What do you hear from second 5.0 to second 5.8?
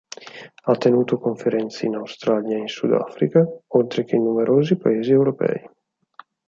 europei.